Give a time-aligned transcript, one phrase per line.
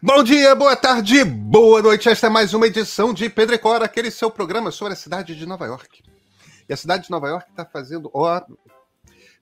[0.00, 2.08] Bom dia, boa tarde, boa noite.
[2.08, 5.44] Esta é mais uma edição de Pedro Cora, aquele seu programa sobre a cidade de
[5.44, 6.02] Nova York.
[6.68, 8.10] E a cidade de Nova York está fazendo.
[8.14, 8.40] Ó,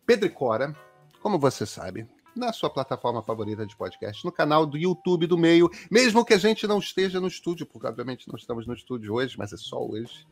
[0.04, 0.74] Pedro e Cora,
[1.22, 5.70] como você sabe, na sua plataforma favorita de podcast, no canal do YouTube do Meio,
[5.90, 9.36] mesmo que a gente não esteja no estúdio, porque obviamente não estamos no estúdio hoje,
[9.38, 10.26] mas é só hoje.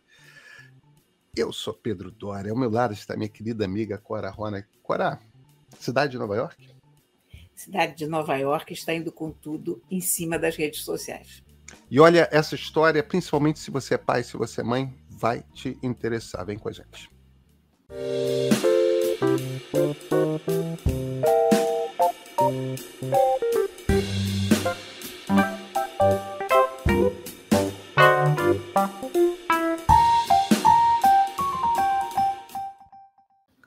[1.37, 4.67] Eu sou Pedro Dória, ao meu lado está minha querida amiga Cora Rona.
[4.83, 5.21] Cora,
[5.79, 6.78] cidade de Nova York?
[7.59, 11.43] Cidade de Nova York está indo com tudo em cima das redes sociais.
[11.91, 15.77] E olha, essa história, principalmente se você é pai, se você é mãe, vai te
[15.83, 16.47] interessar.
[16.47, 17.11] Vem com a gente.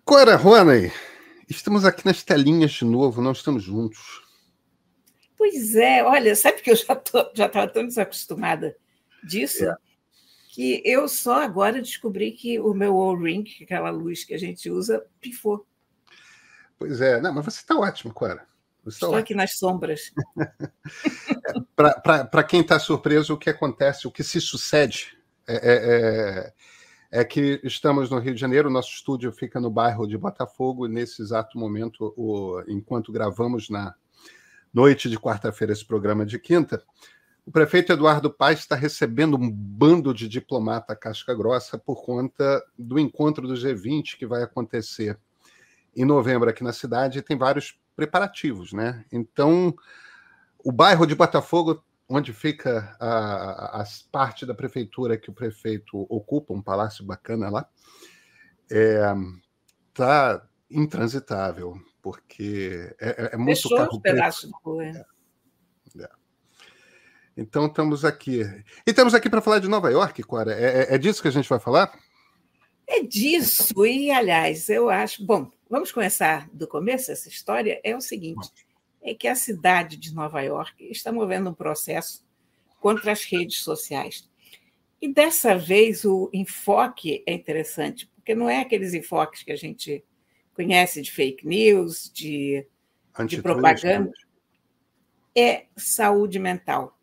[0.05, 0.91] Cora Roney,
[1.51, 4.23] Estamos aqui nas telinhas de novo, não estamos juntos.
[5.37, 7.01] Pois é, olha, sabe que eu já
[7.35, 8.73] já estava tão desacostumada
[9.21, 9.75] disso é.
[10.47, 15.05] que eu só agora descobri que o meu O-Ring, aquela luz que a gente usa,
[15.19, 15.67] pifou.
[16.79, 18.47] Pois é, não, mas você está ótimo, Cora.
[18.85, 20.13] Você tá Estou aqui nas sombras.
[21.75, 26.53] Para quem está surpreso, o que acontece, o que se sucede é, é,
[27.11, 30.89] é que estamos no Rio de Janeiro, nosso estúdio fica no bairro de Botafogo, e
[30.89, 33.93] nesse exato momento, o, enquanto gravamos na
[34.73, 36.81] noite de quarta-feira esse programa de quinta,
[37.45, 42.97] o prefeito Eduardo Paes está recebendo um bando de diplomata casca grossa por conta do
[42.97, 45.19] encontro do G20 que vai acontecer
[45.93, 49.03] em novembro aqui na cidade e tem vários preparativos, né?
[49.11, 49.75] Então,
[50.63, 56.53] o bairro de Botafogo onde fica a, a, parte da prefeitura que o prefeito ocupa,
[56.53, 57.69] um palácio bacana lá,
[59.89, 64.85] está é, intransitável, porque é, é, é muito Fechou carro os pedaços de rua.
[64.85, 65.05] É.
[65.99, 66.09] é.
[67.37, 68.41] Então estamos aqui.
[68.41, 70.53] E estamos aqui para falar de Nova York, Cora.
[70.53, 71.97] É, é, é, disso que a gente vai falar?
[72.85, 73.85] É disso.
[73.85, 75.25] E, aliás, eu acho.
[75.25, 77.79] Bom, vamos começar do começo essa história.
[77.85, 78.51] É o seguinte:
[79.01, 82.25] é que a cidade de Nova York está movendo um processo
[82.79, 84.29] contra as redes sociais.
[85.01, 90.03] E dessa vez o enfoque é interessante, porque não é aqueles enfoques que a gente
[90.53, 92.67] conhece de fake news, de,
[93.27, 94.11] de propaganda.
[95.35, 96.99] É saúde mental.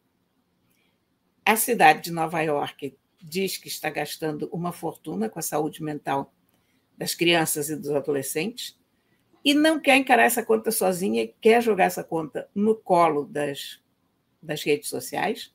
[1.44, 6.32] A cidade de Nova York diz que está gastando uma fortuna com a saúde mental
[6.96, 8.77] das crianças e dos adolescentes
[9.48, 13.80] e não quer encarar essa conta sozinha, quer jogar essa conta no colo das,
[14.42, 15.54] das redes sociais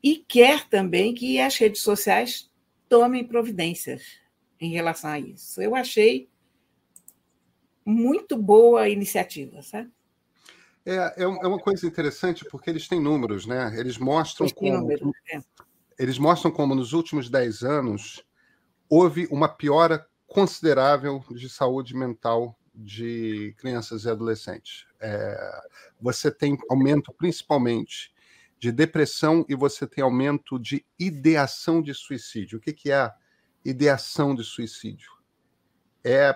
[0.00, 2.48] e quer também que as redes sociais
[2.88, 4.20] tomem providências
[4.60, 5.60] em relação a isso.
[5.60, 6.28] Eu achei
[7.84, 9.90] muito boa a iniciativa, sabe?
[10.86, 13.74] É, é, é uma coisa interessante porque eles têm números, né?
[13.76, 15.40] Eles mostram eles como números, é.
[15.98, 18.24] eles mostram como nos últimos 10 anos
[18.88, 24.86] houve uma piora considerável de saúde mental de crianças e adolescentes.
[24.98, 25.62] É,
[26.00, 28.12] você tem aumento principalmente
[28.58, 32.58] de depressão e você tem aumento de ideação de suicídio.
[32.58, 33.12] O que, que é
[33.64, 35.12] ideação de suicídio?
[36.02, 36.34] É,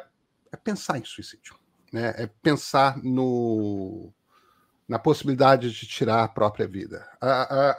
[0.52, 1.56] é pensar em suicídio,
[1.90, 2.14] né?
[2.18, 4.12] é pensar no,
[4.86, 7.08] na possibilidade de tirar a própria vida.
[7.20, 7.28] A,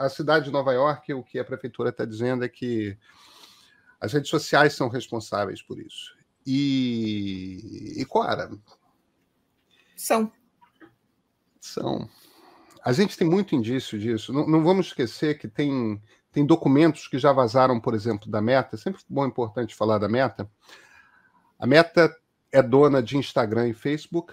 [0.02, 2.98] a, a cidade de Nova York, o que a prefeitura está dizendo é que
[4.00, 6.16] as redes sociais são responsáveis por isso.
[6.46, 8.50] E, e Cora?
[9.96, 10.32] São.
[11.60, 12.08] São.
[12.84, 14.32] A gente tem muito indício disso.
[14.32, 16.00] Não, não, vamos esquecer que tem,
[16.32, 18.76] tem documentos que já vazaram, por exemplo, da Meta.
[18.76, 20.50] Sempre bom e importante falar da Meta.
[21.58, 22.14] A Meta
[22.52, 24.32] é dona de Instagram e Facebook.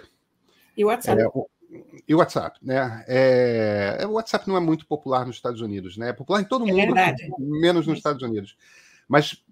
[0.77, 1.21] E WhatsApp.
[1.21, 1.27] É,
[2.07, 3.03] e o WhatsApp, né?
[3.07, 6.09] É, é, o WhatsApp não é muito popular nos Estados Unidos, né?
[6.09, 7.29] É popular em todo é mundo, verdade.
[7.39, 8.55] menos nos Estados Unidos.
[9.07, 9.43] Mas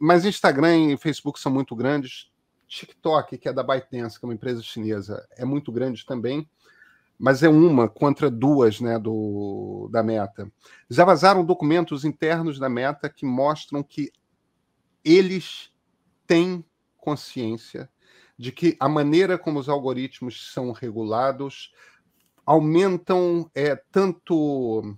[0.00, 2.30] mas Instagram e Facebook são muito grandes.
[2.66, 6.48] TikTok, que é da ByteDance, que é uma empresa chinesa, é muito grande também,
[7.18, 10.50] mas é uma contra duas né, do, da Meta.
[10.90, 14.10] Já vazaram documentos internos da Meta que mostram que
[15.04, 15.72] eles
[16.26, 16.64] têm
[16.96, 17.88] consciência
[18.36, 21.72] de que a maneira como os algoritmos são regulados
[22.44, 24.96] aumentam é, tanto,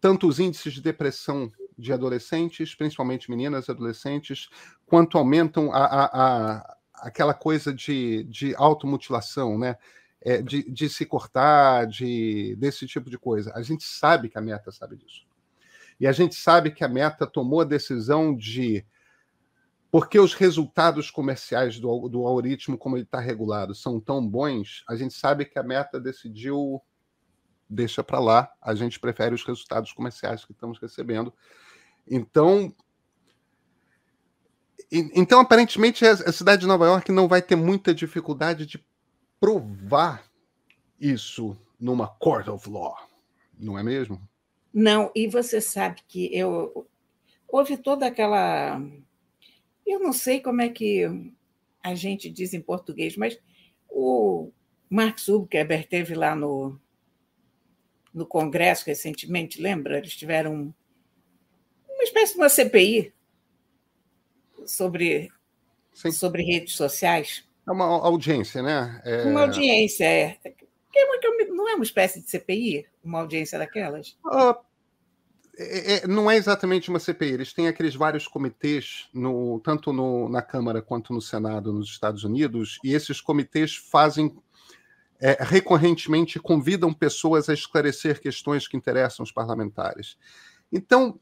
[0.00, 4.48] tanto os índices de depressão de adolescentes, principalmente meninas e adolescentes,
[4.84, 6.04] quanto aumentam a, a,
[6.56, 9.76] a aquela coisa de, de automutilação, né?
[10.20, 13.52] É, de, de se cortar, de desse tipo de coisa.
[13.54, 15.24] A gente sabe que a meta sabe disso.
[16.00, 18.84] E a gente sabe que a meta tomou a decisão de.
[19.92, 24.96] Porque os resultados comerciais do, do algoritmo, como ele está regulado, são tão bons, a
[24.96, 26.82] gente sabe que a meta decidiu
[27.68, 31.32] deixa para lá, a gente prefere os resultados comerciais que estamos recebendo.
[32.10, 32.74] Então,
[34.90, 38.82] então aparentemente a cidade de Nova York não vai ter muita dificuldade de
[39.40, 40.24] provar
[41.00, 42.96] isso numa court of law,
[43.58, 44.20] não é mesmo?
[44.72, 46.86] Não, e você sabe que eu
[47.46, 48.80] houve toda aquela
[49.86, 51.04] eu não sei como é que
[51.82, 53.38] a gente diz em português, mas
[53.88, 54.50] o
[54.90, 56.78] Mark Zuckerberg teve lá no,
[58.12, 59.96] no Congresso recentemente, lembra?
[59.96, 60.74] Eles tiveram
[62.18, 63.12] espécie de uma CPI
[64.66, 65.30] sobre,
[66.12, 67.44] sobre redes sociais.
[67.66, 69.00] É uma audiência, né?
[69.04, 69.24] É...
[69.24, 70.38] Uma audiência, é.
[71.50, 74.16] Não é uma espécie de CPI, uma audiência daquelas?
[74.24, 74.54] Uh,
[75.56, 80.28] é, é, não é exatamente uma CPI, eles têm aqueles vários comitês, no, tanto no,
[80.28, 84.34] na Câmara quanto no Senado nos Estados Unidos, e esses comitês fazem
[85.20, 90.16] é, recorrentemente convidam pessoas a esclarecer questões que interessam os parlamentares.
[90.72, 91.18] Então,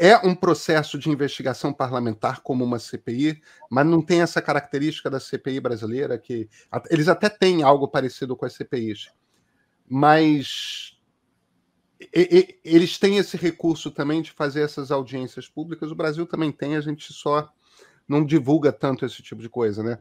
[0.00, 5.20] é um processo de investigação parlamentar como uma CPI, mas não tem essa característica da
[5.20, 6.48] CPI brasileira, que
[6.88, 9.10] eles até têm algo parecido com as CPIs,
[9.86, 10.98] mas
[12.00, 15.90] e, e, eles têm esse recurso também de fazer essas audiências públicas.
[15.90, 17.52] O Brasil também tem, a gente só
[18.08, 19.98] não divulga tanto esse tipo de coisa, né?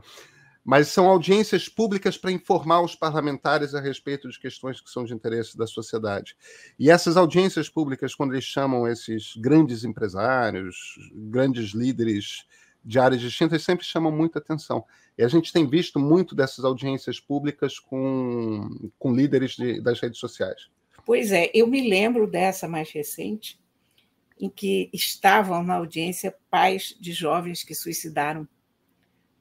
[0.69, 5.15] Mas são audiências públicas para informar os parlamentares a respeito de questões que são de
[5.15, 6.37] interesse da sociedade.
[6.77, 12.45] E essas audiências públicas, quando eles chamam esses grandes empresários, grandes líderes
[12.85, 14.85] de áreas distintas, sempre chamam muita atenção.
[15.17, 20.19] E a gente tem visto muito dessas audiências públicas com, com líderes de, das redes
[20.19, 20.69] sociais.
[21.03, 23.59] Pois é, eu me lembro dessa mais recente,
[24.39, 28.47] em que estavam na audiência pais de jovens que suicidaram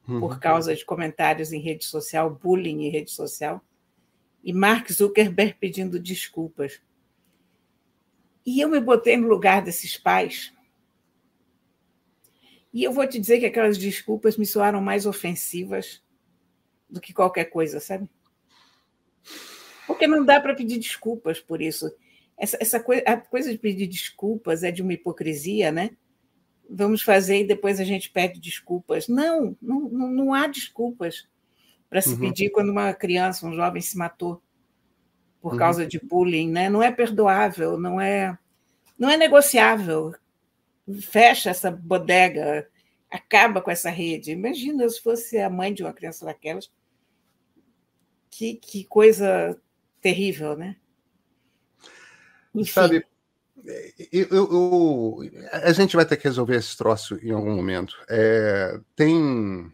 [0.09, 0.19] uhum.
[0.19, 3.63] por causa de comentários em rede social, bullying em rede social,
[4.43, 6.81] e Mark Zuckerberg pedindo desculpas.
[8.45, 10.53] E eu me botei no lugar desses pais.
[12.73, 16.01] E eu vou te dizer que aquelas desculpas me soaram mais ofensivas
[16.89, 18.09] do que qualquer coisa, sabe?
[19.85, 21.91] Porque não dá para pedir desculpas por isso.
[22.37, 25.91] Essa, essa coisa, a coisa de pedir desculpas é de uma hipocrisia, né?
[26.69, 29.07] Vamos fazer e depois a gente pede desculpas.
[29.07, 31.27] Não, não, não há desculpas
[31.89, 32.19] para se uhum.
[32.19, 34.41] pedir quando uma criança, um jovem se matou
[35.41, 35.57] por uhum.
[35.57, 36.69] causa de bullying, né?
[36.69, 38.37] Não é perdoável, não é,
[38.97, 40.13] não é negociável.
[41.01, 42.69] Fecha essa bodega,
[43.09, 44.31] acaba com essa rede.
[44.31, 46.71] Imagina se fosse a mãe de uma criança daquelas.
[48.29, 49.59] Que, que coisa
[50.01, 50.75] terrível, né?
[52.53, 52.71] Enfim.
[52.71, 53.05] Sabe,
[54.11, 55.17] eu, eu,
[55.51, 57.95] a gente vai ter que resolver esse troço em algum momento.
[58.09, 59.71] É, tem,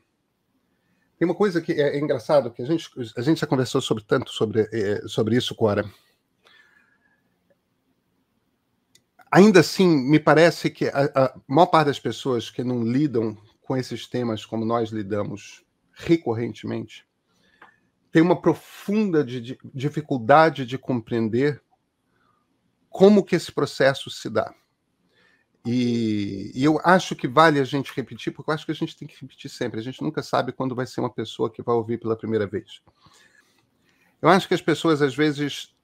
[1.18, 4.04] tem uma coisa que é, é, engraçado, que a gente, a gente já conversou sobre
[4.04, 5.86] tanto sobre, é, sobre isso, Cora.
[9.32, 13.76] Ainda assim, me parece que a, a maior parte das pessoas que não lidam com
[13.76, 15.64] esses temas como nós lidamos
[15.94, 17.06] recorrentemente
[18.16, 21.62] tem uma profunda de, de, dificuldade de compreender
[22.96, 24.56] como que esse processo se dá.
[25.66, 28.96] E, e, eu acho que vale a gente repetir, porque eu acho que a gente
[28.96, 29.82] tem que repetir sempre.
[29.82, 32.82] A gente nunca sabe quando vai ser uma pessoa que vai ouvir pela primeira vez.
[34.22, 35.75] Eu acho que as pessoas, às vezes,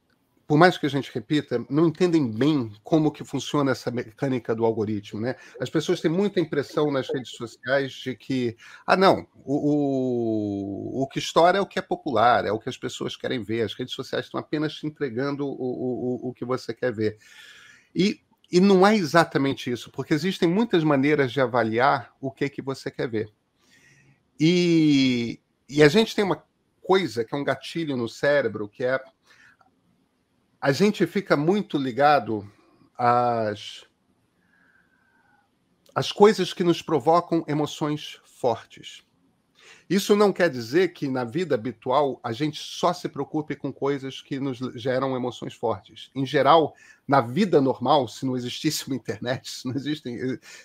[0.52, 4.66] por mais que a gente repita, não entendem bem como que funciona essa mecânica do
[4.66, 5.38] algoritmo, né?
[5.62, 11.08] As pessoas têm muita impressão nas redes sociais de que, ah, não, o, o, o
[11.08, 13.74] que estoura é o que é popular, é o que as pessoas querem ver, as
[13.74, 17.18] redes sociais estão apenas te entregando o, o, o que você quer ver.
[17.96, 18.20] E,
[18.52, 22.92] e não é exatamente isso, porque existem muitas maneiras de avaliar o que, que você
[22.92, 23.32] quer ver.
[24.38, 25.40] E,
[25.70, 26.44] e a gente tem uma
[26.82, 29.02] coisa que é um gatilho no cérebro, que é
[30.62, 32.48] a gente fica muito ligado
[32.96, 33.84] às,
[35.96, 39.04] às coisas que nos provocam emoções fortes.
[39.92, 44.22] Isso não quer dizer que na vida habitual a gente só se preocupe com coisas
[44.22, 46.10] que nos geram emoções fortes.
[46.16, 46.74] Em geral,
[47.06, 50.18] na vida normal, se não existisse uma internet, se não, existem,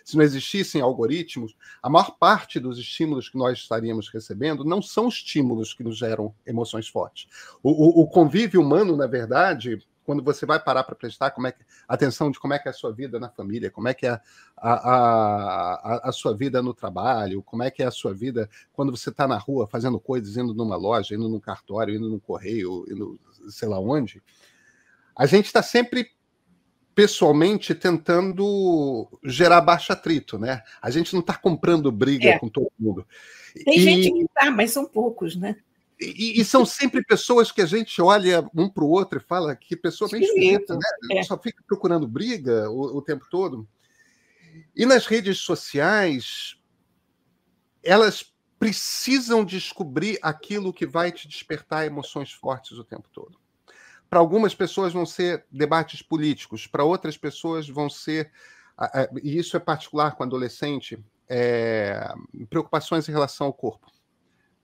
[0.04, 5.08] se não existissem algoritmos, a maior parte dos estímulos que nós estaríamos recebendo não são
[5.08, 7.26] estímulos que nos geram emoções fortes.
[7.64, 11.52] O, o, o convívio humano, na verdade, quando você vai parar para prestar como é
[11.52, 14.06] que, atenção de como é que é a sua vida na família, como é que
[14.06, 14.20] é a,
[14.56, 18.96] a, a, a sua vida no trabalho, como é que é a sua vida quando
[18.96, 22.86] você está na rua fazendo coisas, indo numa loja, indo num cartório, indo num correio,
[22.88, 23.18] indo
[23.50, 24.22] sei lá onde.
[25.14, 26.10] A gente está sempre
[26.94, 30.62] pessoalmente tentando gerar baixo atrito, né?
[30.80, 32.38] A gente não está comprando briga é.
[32.38, 33.06] com todo mundo.
[33.64, 33.80] Tem e...
[33.80, 35.56] gente que tá, mas são poucos, né?
[35.98, 39.56] E, e, são sempre pessoas que a gente olha um para o outro e fala
[39.56, 40.86] que pessoa bem esquisita, né?
[41.12, 41.22] É.
[41.22, 43.66] Só fica procurando briga o, o tempo todo.
[44.74, 46.58] E nas redes sociais,
[47.82, 53.38] elas precisam descobrir aquilo que vai te despertar emoções fortes o tempo todo.
[54.08, 58.30] Para algumas pessoas vão ser debates políticos, para outras pessoas vão ser,
[59.22, 62.12] e isso é particular com adolescente, é,
[62.48, 63.90] preocupações em relação ao corpo.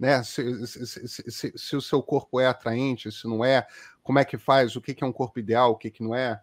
[0.03, 0.21] Né?
[0.25, 3.65] Se, se, se, se, o seu corpo é atraente, se não é,
[4.03, 6.43] como é que faz, o que é um corpo ideal, o que, que não é.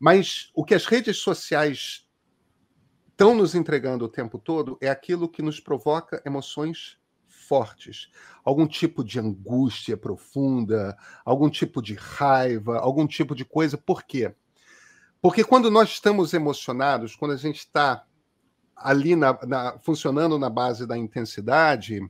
[0.00, 2.08] Mas o que as redes sociais
[3.10, 8.08] estão nos entregando o tempo todo é aquilo que nos provoca emoções fortes,
[8.42, 13.76] algum tipo de angústia profunda, algum tipo de raiva, algum tipo de coisa.
[13.76, 14.34] Por quê?
[15.20, 18.06] Porque quando nós estamos emocionados, quando a gente está
[18.74, 22.00] ali na, na, funcionando na base da intensidade,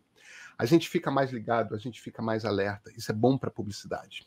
[0.59, 2.91] a gente fica mais ligado, a gente fica mais alerta.
[2.97, 4.27] Isso é bom para a publicidade.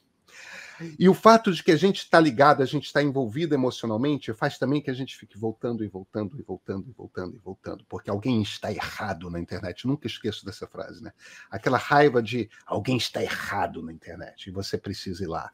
[0.97, 4.57] E o fato de que a gente está ligado, a gente está envolvido emocionalmente, faz
[4.57, 8.09] também que a gente fique voltando e voltando e voltando e voltando e voltando, porque
[8.09, 9.85] alguém está errado na internet.
[9.85, 11.11] Nunca esqueço dessa frase, né?
[11.51, 15.51] Aquela raiva de alguém está errado na internet e você precisa ir lá.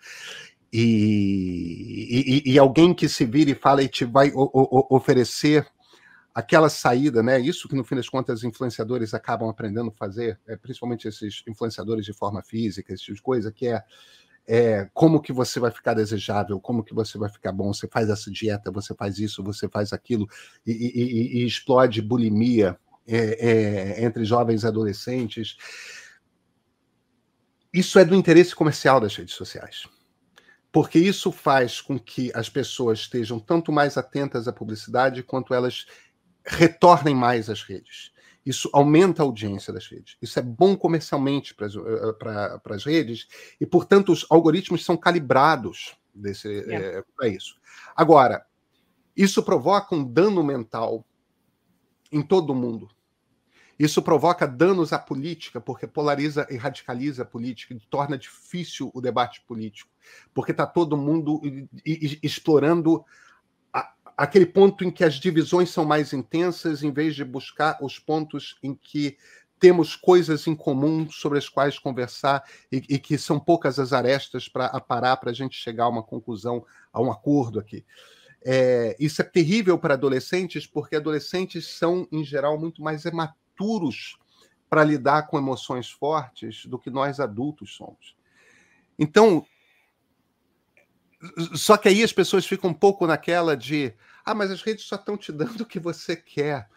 [0.72, 5.66] E, e, e alguém que se vira e fala e te vai o, o, oferecer
[6.38, 7.40] aquela saída, né?
[7.40, 11.42] Isso que no fim das contas os influenciadores acabam aprendendo a fazer, é, principalmente esses
[11.48, 13.84] influenciadores de forma física, esse tipo de coisa, que é
[14.48, 18.08] é, como que você vai ficar desejável, como que você vai ficar bom, você faz
[18.08, 20.30] essa dieta, você faz isso, você faz aquilo,
[20.66, 22.78] e, e, e explode bulimia
[23.08, 25.58] é, é, entre jovens e adolescentes.
[27.74, 29.88] Isso é do interesse comercial das redes sociais.
[30.72, 35.88] Porque isso faz com que as pessoas estejam tanto mais atentas à publicidade quanto elas
[36.48, 38.12] retornem mais às redes.
[38.46, 40.16] Isso aumenta a audiência das redes.
[40.22, 43.28] Isso é bom comercialmente para as eh, redes
[43.60, 45.98] e, portanto, os algoritmos são calibrados
[46.46, 46.74] é.
[46.74, 47.60] é, para isso.
[47.96, 48.46] Agora,
[49.16, 51.06] isso provoca um dano mental
[52.10, 52.90] em todo o mundo.
[53.78, 59.02] Isso provoca danos à política, porque polariza e radicaliza a política, e torna difícil o
[59.02, 59.92] debate político,
[60.34, 61.42] porque está todo mundo
[62.24, 63.06] explorando
[64.18, 68.58] aquele ponto em que as divisões são mais intensas, em vez de buscar os pontos
[68.64, 69.16] em que
[69.60, 74.50] temos coisas em comum sobre as quais conversar e, e que são poucas as arestas
[74.50, 77.86] para parar para a gente chegar a uma conclusão, a um acordo aqui.
[78.44, 84.18] É, isso é terrível para adolescentes, porque adolescentes são, em geral, muito mais imaturos
[84.70, 88.16] para lidar com emoções fortes do que nós adultos somos.
[88.98, 89.46] Então,
[91.56, 93.94] só que aí as pessoas ficam um pouco naquela de
[94.24, 96.68] ah, mas as redes só estão te dando o que você quer.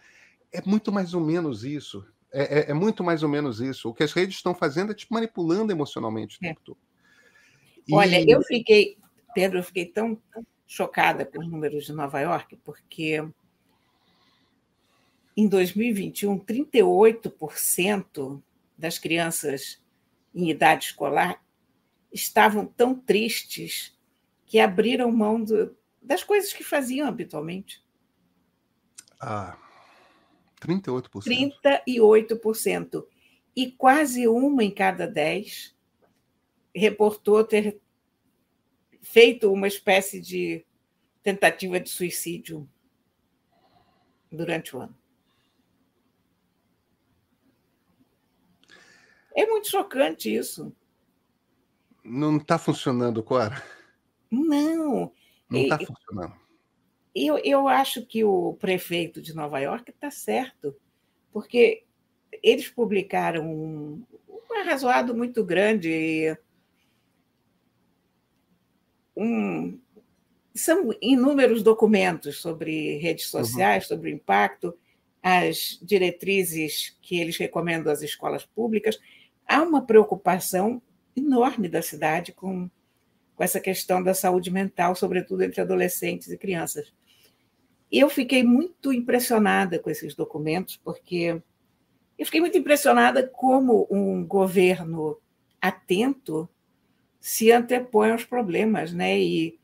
[0.52, 2.06] É muito mais ou menos isso.
[2.32, 3.88] É, é, é muito mais ou menos isso.
[3.88, 6.49] O que as redes estão fazendo é te manipulando emocionalmente o é.
[6.49, 6.78] tempo todo.
[7.88, 7.94] E...
[7.94, 8.97] Olha, eu fiquei,
[9.35, 10.20] Pedro, eu fiquei tão
[10.66, 13.25] chocada com os números de Nova York, porque
[15.37, 18.40] em 2021, 38%
[18.78, 19.82] das crianças
[20.32, 21.42] em idade escolar
[22.12, 23.99] estavam tão tristes
[24.50, 27.80] que abriram mão do, das coisas que faziam habitualmente.
[29.21, 29.57] Ah,
[30.61, 31.52] 38%.
[31.62, 33.07] 38%.
[33.54, 35.73] E quase uma em cada dez
[36.75, 37.80] reportou ter
[39.00, 40.66] feito uma espécie de
[41.23, 42.69] tentativa de suicídio
[44.33, 44.99] durante o ano.
[49.37, 50.75] É muito chocante isso.
[52.02, 53.79] Não está funcionando, Cora?
[54.30, 55.12] Não.
[55.50, 56.34] Não está funcionando.
[57.14, 60.76] Eu, eu acho que o prefeito de Nova York está certo,
[61.32, 61.84] porque
[62.42, 66.37] eles publicaram um, um arrazoado muito grande.
[69.16, 69.80] Um,
[70.54, 73.44] são inúmeros documentos sobre redes uhum.
[73.44, 73.88] sociais, uhum.
[73.88, 74.76] sobre o impacto,
[75.22, 78.99] as diretrizes que eles recomendam às escolas públicas.
[79.46, 80.80] Há uma preocupação
[81.16, 82.70] enorme da cidade com
[83.40, 86.92] com essa questão da saúde mental, sobretudo entre adolescentes e crianças.
[87.90, 91.40] Eu fiquei muito impressionada com esses documentos, porque
[92.18, 95.18] eu fiquei muito impressionada como um governo
[95.59, 96.47] atento
[97.18, 99.18] se antepõe aos problemas, né?
[99.18, 99.59] E,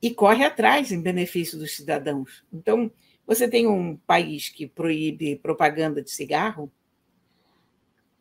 [0.00, 2.44] e corre atrás em benefício dos cidadãos.
[2.52, 2.88] Então,
[3.26, 6.70] você tem um país que proíbe propaganda de cigarro,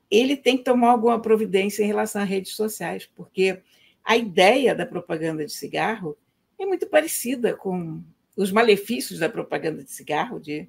[0.09, 3.61] ele tem que tomar alguma providência em relação às redes sociais, porque
[4.03, 6.17] a ideia da propaganda de cigarro
[6.57, 8.03] é muito parecida com
[8.35, 10.67] os malefícios da propaganda de cigarro, de,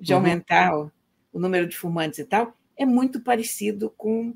[0.00, 0.18] de uhum.
[0.18, 0.92] aumentar o,
[1.32, 4.34] o, número de fumantes e tal, é muito parecido com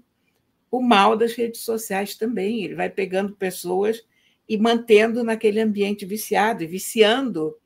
[0.70, 2.64] o mal das redes sociais também.
[2.64, 4.04] Ele vai pegando pessoas
[4.48, 7.56] e mantendo naquele ambiente viciado e viciando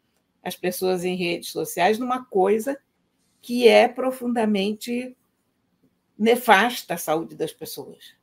[0.43, 2.79] as pessoas em redes sociais numa coisa
[3.41, 5.17] que é profundamente
[6.19, 8.15] nefasta à saúde das pessoas.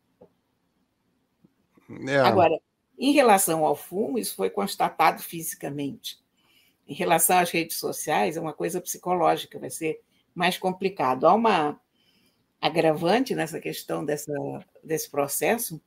[2.07, 2.17] É.
[2.17, 2.59] Agora,
[2.97, 6.19] em relação ao fumo, isso foi constatado fisicamente.
[6.87, 10.01] Em relação às redes sociais, é uma coisa psicológica, vai ser
[10.33, 11.25] mais complicado.
[11.25, 11.79] Há uma
[12.61, 14.33] agravante nessa questão dessa,
[14.83, 15.81] desse processo,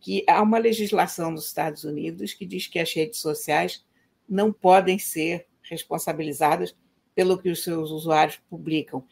[0.00, 3.84] que há uma legislação nos Estados Unidos que diz que as redes sociais
[4.28, 6.76] não podem ser responsabilizadas
[7.14, 9.04] pelo que os seus usuários publicam.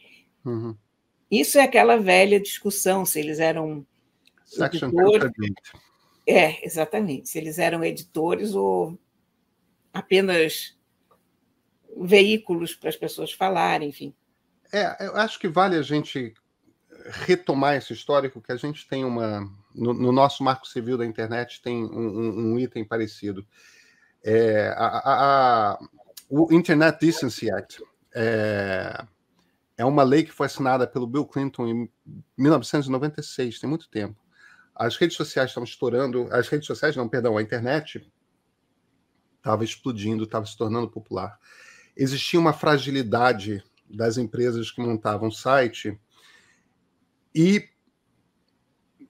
[0.44, 0.76] Uhum.
[1.30, 3.86] Isso é aquela velha discussão se eles eram
[4.44, 5.32] Section editores.
[6.26, 7.28] É, exatamente.
[7.28, 8.98] Se eles eram editores ou
[9.92, 10.76] apenas
[11.96, 14.14] veículos para as pessoas falarem, enfim.
[14.72, 16.34] É, eu acho que vale a gente
[17.26, 21.60] retomar esse histórico que a gente tem uma no, no nosso marco civil da internet
[21.60, 23.46] tem um, um, um item parecido.
[24.22, 25.78] É, a, a, a,
[26.30, 27.82] o Internet Decency Act
[28.14, 29.04] é,
[29.76, 31.90] é uma lei que foi assinada pelo Bill Clinton em
[32.38, 34.20] 1996, tem muito tempo.
[34.74, 38.10] As redes sociais estavam estourando, as redes sociais, não, perdão, a internet
[39.36, 41.38] estava explodindo, estava se tornando popular.
[41.96, 45.98] Existia uma fragilidade das empresas que montavam site
[47.34, 47.68] e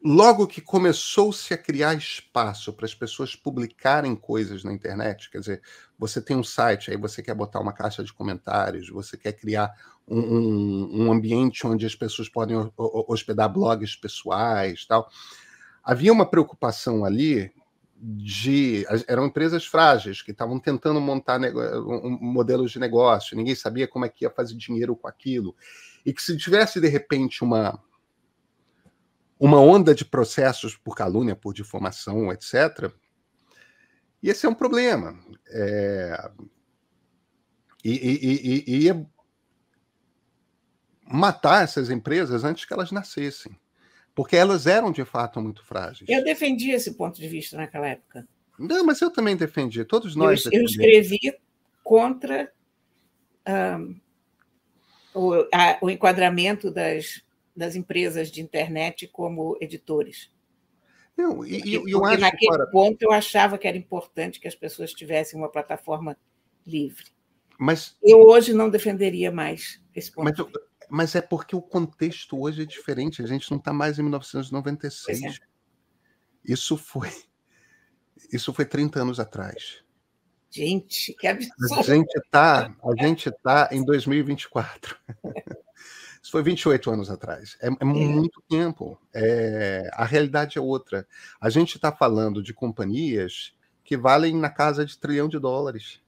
[0.04, 5.62] logo que começou-se a criar espaço para as pessoas publicarem coisas na internet, quer dizer,
[5.98, 9.72] você tem um site, aí você quer botar uma caixa de comentários, você quer criar
[10.06, 15.08] um, um, um ambiente onde as pessoas podem hospedar blogs pessoais, tal.
[15.82, 17.50] Havia uma preocupação ali
[17.96, 24.04] de eram empresas frágeis que estavam tentando montar um, modelos de negócio, ninguém sabia como
[24.04, 25.56] é que ia fazer dinheiro com aquilo,
[26.04, 27.80] e que se tivesse de repente uma
[29.38, 32.90] uma onda de processos por calúnia, por difamação, etc.
[34.22, 35.18] E esse é um problema.
[35.48, 36.30] É...
[37.84, 39.06] E, e, e, e,
[41.06, 43.54] matar essas empresas antes que elas nascessem.
[44.14, 46.08] Porque elas eram, de fato, muito frágeis.
[46.08, 48.26] Eu defendi esse ponto de vista naquela época.
[48.58, 49.84] Não, mas eu também defendi.
[49.84, 50.46] Todos nós.
[50.46, 51.18] Eu, eu escrevi
[51.82, 52.50] contra
[53.46, 54.00] um,
[55.12, 57.22] o, a, o enquadramento das
[57.56, 60.32] das empresas de internet como editores.
[61.16, 62.66] Não, e, porque, eu porque naquele para...
[62.66, 66.16] ponto eu achava que era importante que as pessoas tivessem uma plataforma
[66.66, 67.04] livre.
[67.58, 70.24] Mas eu hoje não defenderia mais esse ponto.
[70.24, 73.22] Mas, mas é porque o contexto hoje é diferente.
[73.22, 75.22] A gente não está mais em 1996.
[75.22, 75.30] É.
[76.44, 77.10] Isso foi
[78.32, 79.82] isso foi 30 anos atrás.
[80.50, 81.74] Gente, que absurdo.
[81.74, 84.96] A gente está a gente tá em 2024.
[86.24, 87.54] Isso foi 28 anos atrás.
[87.60, 87.84] É, é, é.
[87.84, 88.98] muito tempo.
[89.14, 91.06] É, a realidade é outra.
[91.38, 93.52] A gente está falando de companhias
[93.84, 96.00] que valem na casa de trilhão de dólares.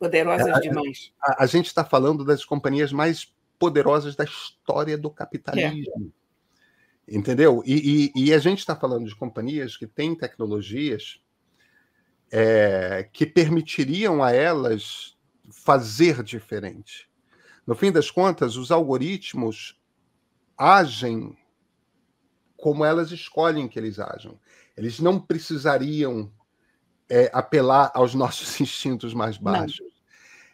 [0.00, 1.12] Poderosas a, demais.
[1.22, 6.12] A, a gente está falando das companhias mais poderosas da história do capitalismo.
[7.08, 7.16] É.
[7.16, 7.62] Entendeu?
[7.64, 11.20] E, e, e, a gente está falando de companhias que têm tecnologias
[12.32, 15.16] é, que permitiriam a elas
[15.48, 17.08] fazer diferente.
[17.66, 19.78] No fim das contas, os algoritmos
[20.56, 21.36] agem
[22.56, 24.38] como elas escolhem que eles ajam.
[24.76, 26.32] Eles não precisariam
[27.08, 29.80] é, apelar aos nossos instintos mais baixos.
[29.80, 29.96] Não.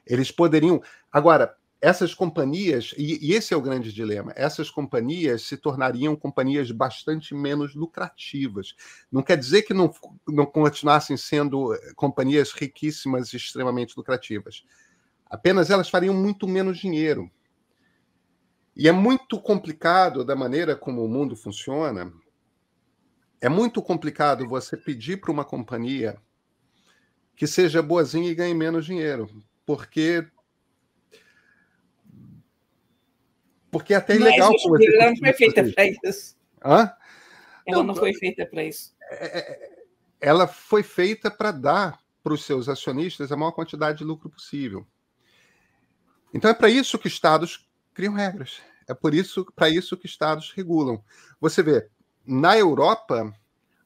[0.06, 0.82] Eles poderiam.
[1.10, 6.70] Agora, essas companhias, e, e, esse é o grande dilema, essas companhias se tornariam companhias
[6.70, 8.74] bastante menos lucrativas.
[9.10, 9.92] Não quer dizer que não,
[10.28, 14.64] não continuassem sendo eh, companhias riquíssimas e extremamente lucrativas.
[15.32, 17.30] Apenas elas fariam muito menos dinheiro.
[18.76, 22.12] E é muito complicado da maneira como o mundo funciona.
[23.40, 26.18] É muito complicado você pedir para uma companhia
[27.34, 29.26] que seja boazinha e ganhe menos dinheiro,
[29.64, 30.28] porque
[33.70, 34.52] porque é até ilegal.
[34.52, 36.36] Mas você ela não foi feita para isso.
[36.62, 36.92] Hã?
[37.66, 38.94] Ela não, não foi feita para isso.
[39.00, 39.84] É, é,
[40.20, 44.86] ela foi feita para dar para os seus acionistas a maior quantidade de lucro possível.
[46.32, 48.60] Então é para isso que estados criam regras.
[48.88, 51.02] É por isso, para isso que estados regulam.
[51.40, 51.88] Você vê,
[52.26, 53.32] na Europa,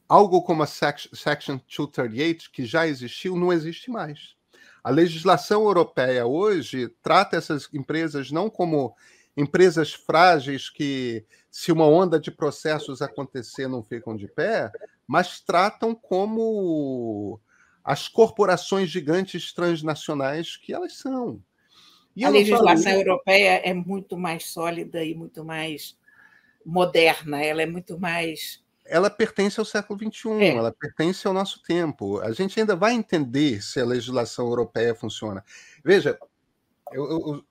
[0.09, 4.35] algo como a Section 238, que já existiu, não existe mais.
[4.83, 8.95] A legislação europeia hoje trata essas empresas não como
[9.37, 14.71] empresas frágeis que, se uma onda de processos acontecer, não ficam de pé,
[15.07, 17.41] mas tratam como
[17.85, 21.43] as corporações gigantes transnacionais que elas são.
[22.17, 25.99] E a legislação europeia é muito mais sólida e muito mais
[26.65, 28.65] moderna, ela é muito mais.
[28.87, 30.49] Ela pertence ao século XXI, é.
[30.55, 32.19] ela pertence ao nosso tempo.
[32.21, 35.45] A gente ainda vai entender se a legislação europeia funciona.
[35.85, 36.19] Veja,
[36.93, 37.45] eu, eu,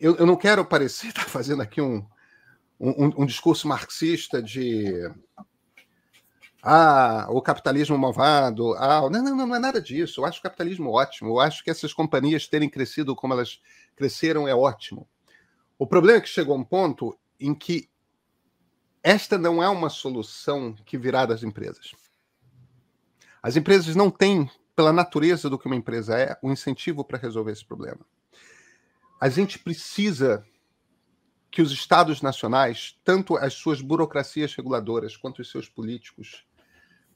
[0.00, 2.06] eu, eu não quero parecer estar fazendo aqui um,
[2.80, 5.10] um, um discurso marxista de
[6.62, 10.20] ah, o capitalismo malvado, ah, não, não, não é nada disso.
[10.20, 11.30] Eu acho o capitalismo ótimo.
[11.30, 13.60] Eu acho que essas companhias terem crescido como elas
[13.96, 15.08] cresceram é ótimo.
[15.78, 17.88] O problema é que chegou a um ponto em que
[19.02, 21.92] esta não é uma solução que virá das empresas.
[23.42, 27.18] As empresas não têm, pela natureza do que uma empresa é, o um incentivo para
[27.18, 28.00] resolver esse problema.
[29.20, 30.44] A gente precisa
[31.50, 36.44] que os estados nacionais, tanto as suas burocracias reguladoras quanto os seus políticos,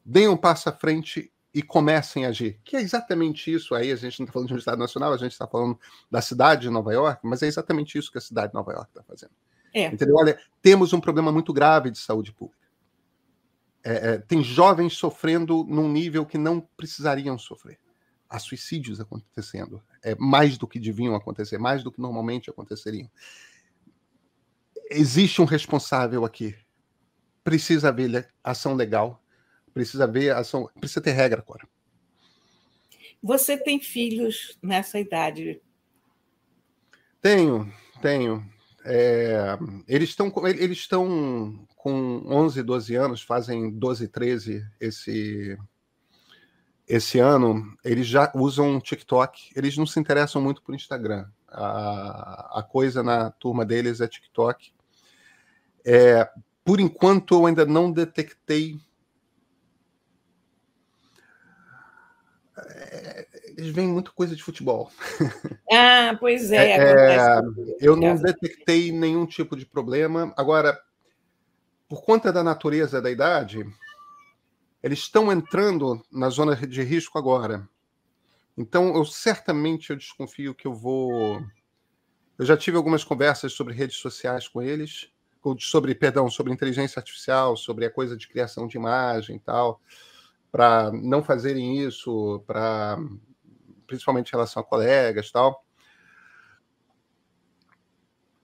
[0.04, 2.60] deem um passo à frente e comecem a agir.
[2.64, 3.74] Que é exatamente isso.
[3.74, 5.78] Aí a gente não está falando de um Estado nacional, a gente está falando
[6.10, 8.88] da cidade de Nova York, mas é exatamente isso que a cidade de Nova York
[8.90, 9.32] está fazendo.
[9.74, 9.86] É.
[9.86, 10.16] Entendeu?
[10.16, 12.60] Olha, temos um problema muito grave de saúde pública.
[13.82, 17.78] É, é, tem jovens sofrendo num nível que não precisariam sofrer.
[18.28, 19.82] Há suicídios acontecendo.
[20.02, 23.10] É mais do que deviam acontecer, mais do que normalmente aconteceriam.
[24.88, 26.54] Existe um responsável aqui.
[27.42, 29.19] Precisa haver ação legal
[29.72, 31.66] Precisa ver ação, precisa ter regra agora.
[33.22, 35.60] Você tem filhos nessa idade?
[37.20, 38.44] Tenho, tenho.
[38.82, 45.58] É, eles estão eles estão com 11, 12 anos, fazem 12, 13 esse
[46.88, 47.76] esse ano.
[47.84, 49.52] Eles já usam TikTok.
[49.54, 51.26] Eles não se interessam muito por Instagram.
[51.46, 54.72] A, a coisa na turma deles é TikTok.
[55.84, 56.28] É,
[56.64, 58.80] por enquanto, eu ainda não detectei
[63.56, 64.90] eles veem muita coisa de futebol.
[65.72, 66.72] Ah, pois é.
[66.72, 67.40] é
[67.80, 70.34] eu não detectei nenhum tipo de problema.
[70.36, 70.76] Agora,
[71.88, 73.64] por conta da natureza da idade,
[74.82, 77.68] eles estão entrando na zona de risco agora.
[78.58, 81.40] Então, eu certamente eu desconfio que eu vou.
[82.36, 85.08] Eu já tive algumas conversas sobre redes sociais com eles,
[85.60, 89.80] sobre, perdão, sobre inteligência artificial, sobre a coisa de criação de imagem e tal
[90.50, 92.98] para não fazerem isso, para
[93.86, 95.64] principalmente em relação a colegas tal.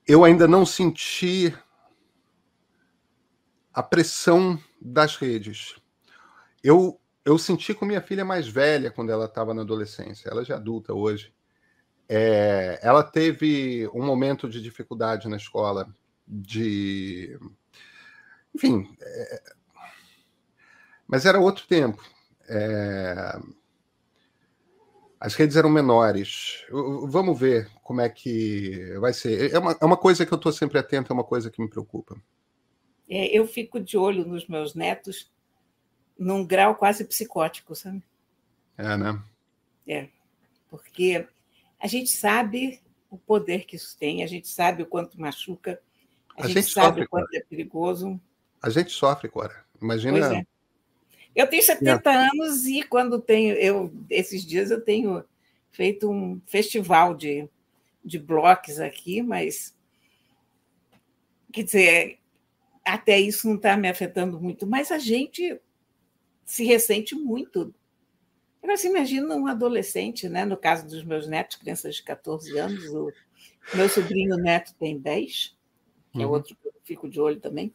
[0.05, 1.53] Eu ainda não senti
[3.73, 5.75] a pressão das redes.
[6.63, 10.29] Eu eu senti com minha filha mais velha quando ela estava na adolescência.
[10.29, 11.33] Ela já é adulta hoje.
[12.07, 15.93] É, ela teve um momento de dificuldade na escola,
[16.25, 17.37] de,
[18.55, 19.43] enfim, é,
[21.07, 22.03] mas era outro tempo.
[22.47, 23.39] É...
[25.19, 26.63] As redes eram menores.
[27.07, 29.51] Vamos ver como é que vai ser.
[29.51, 31.69] É uma, é uma coisa que eu estou sempre atento, é uma coisa que me
[31.69, 32.15] preocupa.
[33.09, 35.31] É, eu fico de olho nos meus netos
[36.19, 38.03] num grau quase psicótico, sabe?
[38.77, 39.21] É, né?
[39.87, 40.09] É,
[40.69, 41.25] porque
[41.79, 45.81] a gente sabe o poder que isso tem, a gente sabe o quanto machuca,
[46.35, 47.37] a, a gente, gente, sabe sofre, o quanto Cora.
[47.37, 48.21] é perigoso.
[48.61, 49.65] A gente sofre, Cora.
[49.81, 50.45] Imagina
[51.37, 52.15] eu tenho 70 é.
[52.15, 55.23] anos e quando tenho, eu esses dias eu tenho
[55.69, 57.47] feito um festival de,
[58.03, 59.77] de blocos aqui, mas
[61.51, 62.19] quer dizer,
[62.83, 65.61] até isso não está me afetando muito, mas a gente
[66.43, 67.71] se ressente muito.
[68.63, 70.43] Agora, você imagina um adolescente, né?
[70.43, 73.13] no caso dos meus netos, crianças de 14 anos, o
[73.75, 75.55] meu sobrinho neto tem 10,
[76.13, 76.33] que é uhum.
[76.33, 77.71] é outro que eu fico de olho também.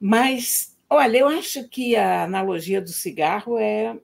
[0.00, 3.98] Mas Olha, eu acho que a analogia do cigarro é,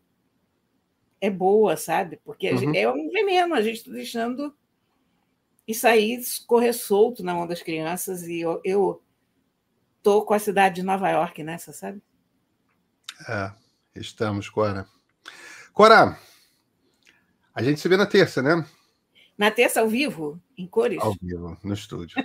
[1.21, 2.19] é boa, sabe?
[2.25, 2.75] Porque uhum.
[2.75, 4.57] é um veneno, a gente está deixando
[5.67, 9.03] isso aí correr solto na mão das crianças e eu, eu
[10.03, 12.01] tô com a cidade de Nova York nessa, sabe?
[13.29, 13.53] É,
[13.95, 14.89] estamos, Cora.
[15.75, 16.19] Cora,
[17.55, 18.67] a gente se vê na terça, né?
[19.37, 21.03] Na terça, ao vivo, em cores?
[21.03, 22.17] Ao vivo, no estúdio.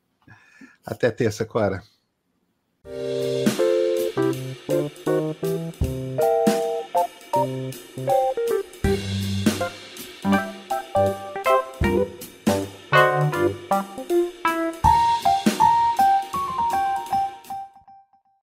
[0.86, 1.82] Até terça, Cora.